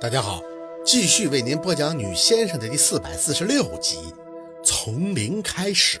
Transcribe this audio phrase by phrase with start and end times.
[0.00, 0.40] 大家好，
[0.84, 3.96] 继续为您播讲《女先生》的第四百四十六集，
[4.64, 6.00] 从零开始。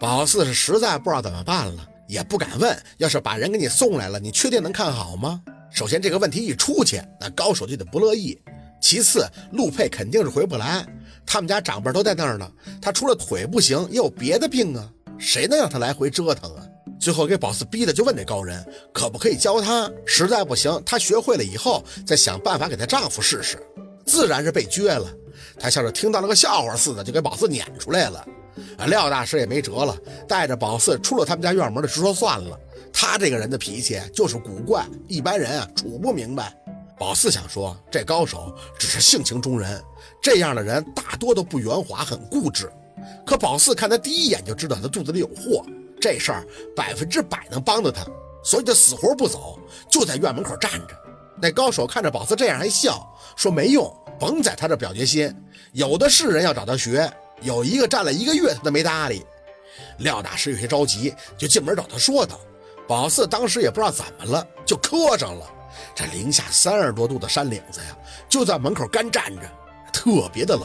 [0.00, 2.78] 宝四是实在不知道怎么办了，也不敢问。
[2.98, 5.42] 要是把人给你送来了，你确定能看好吗？
[5.72, 8.40] 首先这个问题一出去，那高手就得不乐意。
[8.80, 10.86] 其次，陆佩肯定是回不来，
[11.26, 12.48] 他们家长辈都在那儿呢。
[12.80, 14.88] 他除了腿不行，也有别的病啊，
[15.18, 16.64] 谁能让他来回折腾啊？
[16.98, 19.90] 最后给宝四逼的，就问那高人可不可以教他。
[20.04, 23.58] 实在不行，他学会了以后再想办法给她丈夫试试。
[24.04, 25.12] 自然是被撅了。
[25.58, 28.26] 他像是听到了个笑话似的，就给宝四撵出来了。
[28.78, 32.58] 啊，廖大师也没辙了，带着宝四出了他们家院门，就直说算了。
[32.92, 36.56] 他这个人的脾气就是古怪，一般人啊处不明白。
[36.98, 39.82] 宝四想说，这高手只是性情中人，
[40.22, 42.70] 这样的人大多都不圆滑，很固执。
[43.26, 45.64] 可宝四看他第一眼就知道他肚子里有货。
[46.06, 46.46] 这事儿
[46.76, 48.06] 百分之百能帮到他，
[48.44, 49.58] 所以他死活不走，
[49.90, 50.96] 就在院门口站着。
[51.42, 55.34] 那高手看着宝四这样，还笑说：“没用，甭在他这表决心，
[55.72, 59.26] 有的是人要找他学。”有一个站了一个月，他都没搭理。
[59.98, 62.38] 廖大师有些着急，就进门找他说道
[62.86, 65.44] ：“宝四当时也不知道怎么了，就磕上了。
[65.92, 67.98] 这零下三十多度的山岭子呀，
[68.28, 69.42] 就在门口干站着，
[69.92, 70.62] 特别的冷，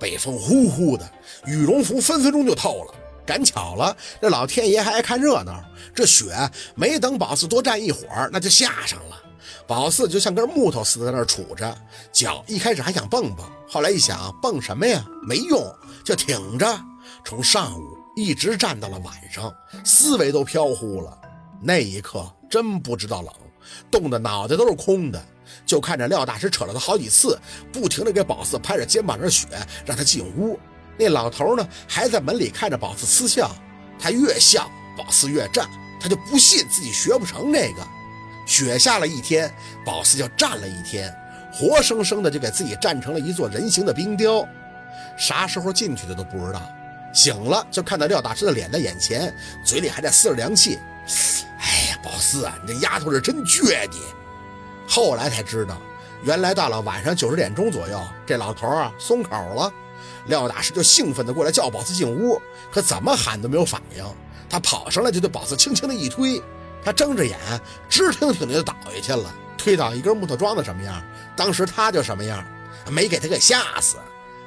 [0.00, 1.08] 北风呼呼的，
[1.46, 2.94] 羽绒服分分钟就透了。”
[3.24, 5.62] 赶巧了，这老天爷还爱看热闹，
[5.94, 6.34] 这雪
[6.74, 9.22] 没等宝四多站一会儿，那就下上了。
[9.66, 11.76] 宝四就像根木头似的在那杵着，
[12.12, 15.64] 脚一开始还想蹦蹦，后来一想蹦什么呀，没用，
[16.04, 16.78] 就挺着，
[17.24, 21.16] 从上午一直站到了晚上，思维都飘忽了。
[21.60, 23.32] 那一刻真不知道冷，
[23.90, 25.24] 冻得脑袋都是空的，
[25.64, 27.38] 就看着廖大师扯了他好几次，
[27.72, 29.46] 不停地给宝四拍着肩膀上的雪，
[29.86, 30.58] 让他进屋。
[30.98, 33.50] 那老头呢，还在门里看着宝四嗤笑。
[33.98, 35.68] 他越笑，宝四越站，
[36.00, 37.86] 他就不信自己学不成这个。
[38.46, 39.52] 雪下了一天，
[39.84, 41.14] 宝四就站了一天，
[41.52, 44.46] 活生生的就给自己站成了一座人形的冰雕。
[45.16, 46.60] 啥时候进去的都不知道，
[47.12, 49.32] 醒了就看到廖大师的脸在眼前，
[49.64, 50.78] 嘴里还在嘶着凉气。
[51.60, 53.98] 哎呀，宝四啊，你这丫头是真倔你。
[54.88, 55.80] 后来才知道，
[56.24, 59.72] 原来到了晚上九十点钟左右，这老头啊松口了。
[60.26, 62.40] 廖大师就兴奋地过来叫宝四进屋，
[62.70, 64.04] 可怎么喊都没有反应。
[64.48, 66.42] 他跑上来就对宝四轻轻的一推，
[66.84, 67.38] 他睁着眼
[67.88, 71.02] 直挺挺的就倒下去了，推倒一根木头桩子什么样，
[71.36, 72.44] 当时他就什么样，
[72.90, 73.96] 没给他给吓死。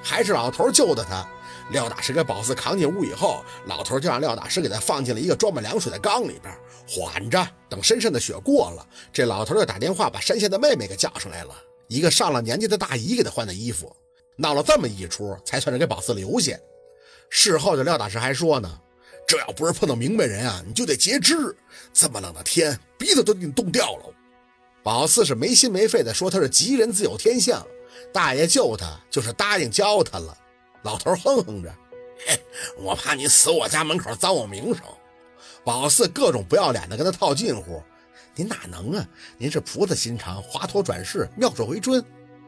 [0.03, 1.25] 还是老头救的他。
[1.71, 6.55] 廖大师给宝四扛进屋以后，老头就让廖大师给他放进了一个装满凉水的缸里边，
[6.87, 8.87] 缓着等身上的雪过了。
[9.11, 11.55] 这老头又打电话把山下的妹妹给叫上来了，
[11.87, 13.91] 一个上了年纪的大姨给他换的衣服。
[14.35, 16.57] 闹了这么一出，才算是给宝四留下。
[17.29, 18.81] 事后，这廖大师还说呢
[19.27, 21.55] ：“这要不是碰到明白人啊，你就得截肢。
[21.93, 24.13] 这么冷的天，鼻子都给你冻掉了。”
[24.83, 27.65] 宝四是没心没肺的说：“他是吉人自有天相，
[28.13, 30.37] 大爷救他就是答应教他了。”
[30.83, 31.73] 老头哼哼着
[32.27, 32.39] ：“嘿，
[32.77, 34.83] 我怕你死我家门口脏我名声。”
[35.65, 37.81] 宝四各种不要脸的跟他套近乎
[38.35, 39.07] ：“您哪能啊？
[39.39, 42.03] 您是菩萨心肠，华佗转世，妙手回春。”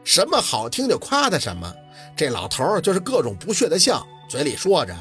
[0.08, 1.70] 什么好听就夸他什么，
[2.16, 4.96] 这老头儿就是各种不屑的笑，嘴里说着：“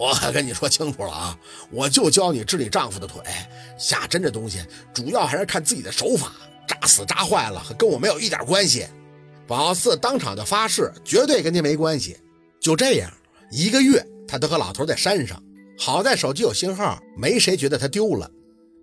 [0.00, 1.38] 我可跟你说清楚了啊，
[1.70, 3.22] 我就教你治理丈夫的腿，
[3.78, 4.58] 下针这东西
[4.92, 6.32] 主要还是看自己的手法，
[6.66, 8.84] 扎死扎坏了和跟我没有一点关系。”
[9.46, 12.18] 宝四当场就发誓，绝对跟您没关系。
[12.60, 13.08] 就这样，
[13.52, 15.40] 一个月他都和老头在山上，
[15.78, 18.28] 好在手机有信号，没谁觉得他丢了。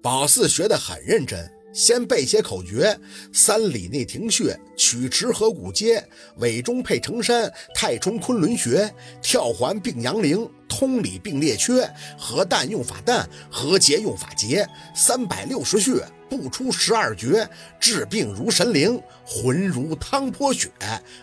[0.01, 1.51] 宝四学得很认真。
[1.71, 2.97] 先背些口诀：
[3.31, 6.03] 三里内庭穴，曲池合谷街，
[6.37, 17.47] 尾中配承山，太冲昆仑穴，跳环并阳陵，通里并列缺，合旦用法旦，合结用法结，三百六十穴，不出十二绝，
[17.79, 20.69] 治病如神灵，魂如汤泼血，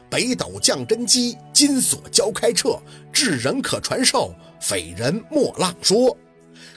[0.09, 2.81] 北斗降真机，金锁交开彻，
[3.13, 6.17] 智人可传授，匪人莫浪说。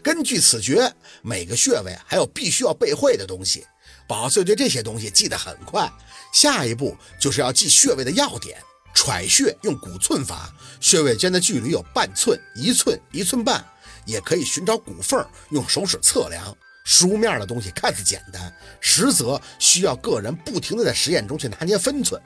[0.03, 3.65] 根据此诀，每个穴位还有必须要背会的东西。
[4.07, 5.91] 宝四对这些东西记得很快。
[6.33, 8.57] 下一步就是要记穴位的要点。
[8.93, 13.63] 揣穴用骨寸法，穴位间的距离有半寸、一寸、一寸半，
[14.05, 16.55] 也可以寻找骨缝，用手指测量。
[16.83, 18.51] 书面的东西看似简单，
[18.81, 22.19] 实则需要个人不停地在实验中去拿捏分寸。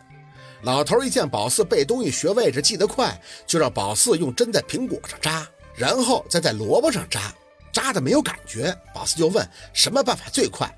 [0.61, 5.45] 老头一见宝四背东西学位置记得快，就让宝四用针在苹果上扎，
[5.75, 7.33] 然后再在萝卜上扎。
[7.73, 10.73] 扎的没有感觉，宝四就问什么办法最快。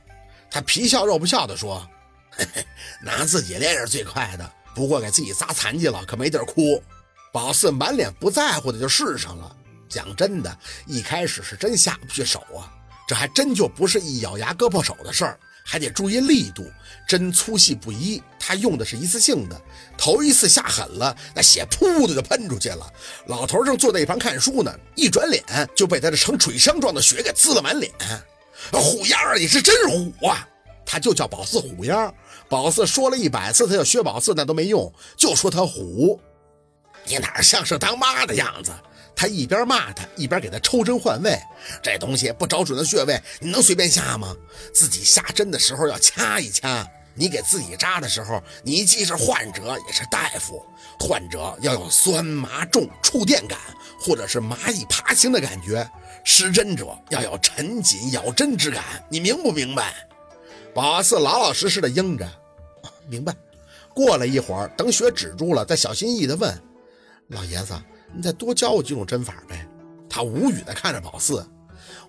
[0.50, 1.88] 他皮笑肉不笑的说
[2.32, 2.66] ：“嘿嘿，
[3.02, 6.82] 拿自己练是最快的，不过给自己扎残疾了，可没地儿哭。”
[7.34, 9.54] 宝四满脸不在乎的就试上了。
[9.90, 10.58] 讲真的，
[10.88, 12.72] 一开始是真下不去手啊，
[13.08, 16.72] 这还真就不是一咬牙割破手的事儿，还得注意力度，
[17.08, 18.22] 针粗细不一。
[18.40, 19.60] 他用的是一次性的，
[19.98, 22.88] 头一次下狠了，那血噗的就喷出去了。
[23.26, 25.44] 老头正坐在一旁看书呢，一转脸
[25.76, 27.92] 就被他这成水箱状的血给滋了满脸。
[28.72, 30.48] 虎样儿，你是真虎啊！
[30.86, 32.14] 他就叫宝四虎样
[32.48, 36.22] 宝四说了一百次，他叫薛宝四那都没用，就说他虎。
[37.06, 38.72] 你哪像是当妈的样子？
[39.16, 41.40] 他一边骂他，一边给他抽针换位。
[41.82, 44.36] 这东西不找准了穴位，你能随便下吗？
[44.74, 46.88] 自己下针的时候要掐一掐。
[47.18, 50.62] 你给自己扎的时候，你既是患者也是大夫。
[51.00, 53.58] 患者要有酸麻重触电感，
[53.98, 55.82] 或者是蚂蚁爬行的感觉；
[56.26, 58.84] 施针者要有沉紧咬针之感。
[59.10, 59.94] 你明不明白？
[60.74, 62.30] 宝四老老实实的应着，
[63.08, 63.34] 明白。
[63.94, 66.62] 过了一会儿，等血止住了，再小心翼翼的问
[67.30, 67.74] 老爷子
[68.16, 69.68] ：“你再多教我几种针法呗？”
[70.10, 71.46] 他无语的看着宝四：“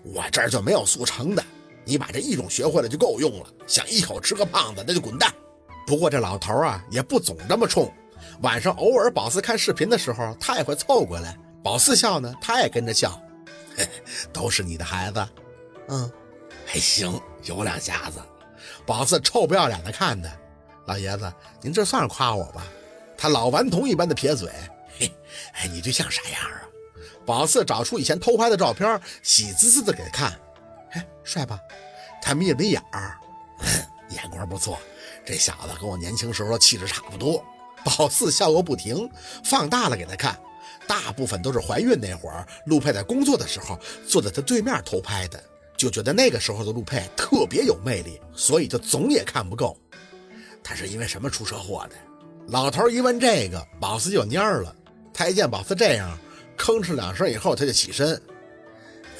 [0.01, 1.43] 我这儿就没有速成的，
[1.83, 3.47] 你把这一种学会了就够用了。
[3.67, 5.33] 想一口吃个胖子，那就滚蛋。”
[5.85, 7.91] 不过这老头啊，也不总这么冲。
[8.41, 11.37] 晚上偶尔宝四看视频的时候，他也会凑过来。
[11.63, 13.21] 宝四笑呢，他也跟着笑。
[14.33, 15.27] 都是你的孩子，
[15.87, 16.11] 嗯，
[16.65, 18.19] 还行，有两下子。
[18.85, 20.29] 宝四臭不要脸的看他，
[20.85, 21.31] 老爷子，
[21.61, 22.65] 您这算是夸我吧？
[23.17, 24.51] 他老顽童一般的撇嘴，
[24.99, 25.11] 嘿，
[25.53, 26.61] 哎，你对象啥样啊？
[27.25, 30.39] 宝四找出以前偷拍的照片，喜滋滋的给他看，
[30.91, 31.59] 哎，帅吧？
[32.21, 33.17] 他眯了眯眼儿，
[34.09, 34.79] 眼光不错，
[35.25, 37.43] 这小子跟我年轻时候的气质差不多。
[37.83, 39.09] 宝四笑个不停，
[39.43, 40.39] 放大了给他看，
[40.87, 45.41] 大部分都是怀孕那会儿，陆佩在工作的时候坐在他对面偷拍的。
[45.77, 49.77] 就觉得那个时候的陆佩特别有魅力，所以就总也看不够。
[50.63, 51.95] 他是因为什么出车祸的？
[52.47, 54.75] 老头一问这个，宝四就蔫了。
[55.17, 56.15] 他一见宝四这样，
[56.55, 58.13] 吭哧两声以后，他就起身。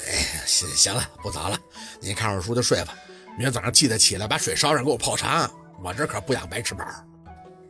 [0.06, 1.58] 哎，行行了，不早了，
[1.98, 2.96] 您看会书就睡吧。
[3.30, 5.50] 明天早上记得起来把水烧上给我泡茶，
[5.82, 6.84] 我这可不养白吃饱。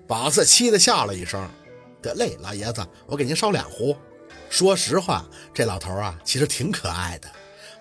[0.06, 1.48] 宝四气的笑了一声，
[2.02, 3.96] 得嘞，老爷子，我给您烧两壶。
[4.50, 5.24] 说实话，
[5.54, 7.30] 这老头啊，其实挺可爱的。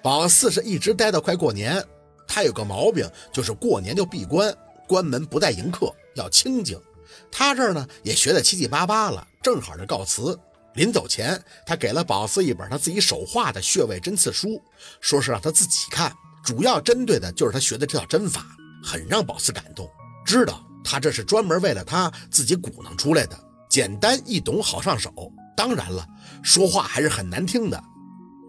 [0.01, 1.85] 宝四是一直待到快过年，
[2.25, 4.55] 他有个毛病，就是过年就闭关，
[4.87, 6.81] 关门不带迎客，要清静。
[7.29, 10.37] 他这儿呢也学得七七八八了，正好就告辞。
[10.73, 14.61] 临走前，他给了宝四一本他自己手画的穴位针刺书，
[14.99, 16.13] 说是让他自己看，
[16.43, 18.45] 主要针对的就是他学的这套针法，
[18.83, 19.89] 很让宝四感动。
[20.25, 23.39] 知道他这是专门为了他自己鼓弄出来的，
[23.69, 25.31] 简单易懂，好上手。
[25.55, 26.05] 当然了，
[26.43, 27.81] 说话还是很难听的。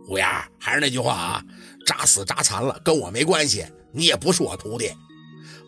[0.05, 1.45] 虎牙还是那句话啊，
[1.87, 4.91] 扎死扎残了跟我没关系，你也不是我徒弟。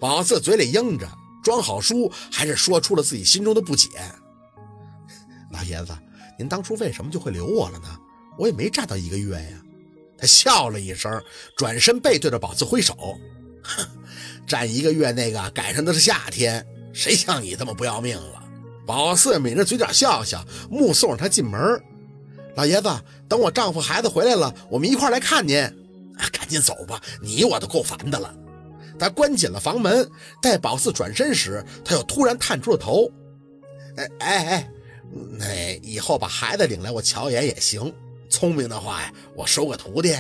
[0.01, 1.09] 宝四嘴里应着，
[1.41, 3.89] 装好书，还是说出了自己心中的不解。
[5.61, 5.93] 老爷子，
[6.39, 7.89] 您当初为什么就会留我了呢？
[8.39, 9.63] 我也没站到一个月呀。
[10.17, 11.23] 他笑了一声，
[11.55, 12.97] 转身背对着宝四挥手。
[13.63, 13.87] 哼，
[14.47, 18.43] 站一个月那个赶上的是夏天，谁像你这么不要命了？
[18.87, 21.61] 宝四抿着嘴角笑笑，目送着他进门。
[22.57, 22.89] 老爷子，
[23.29, 25.57] 等我丈夫孩子回来了，我们一块来看您。
[26.33, 28.35] 赶紧走吧，你我都够烦的了。
[28.99, 30.11] 他关紧了房门，
[30.41, 33.11] 待宝四转身时，他又突然探出了头。
[33.97, 34.71] 哎哎哎，
[35.39, 37.93] 那以后把孩子领来，我瞧一眼也行。
[38.29, 40.15] 聪明的话呀，我收个徒弟。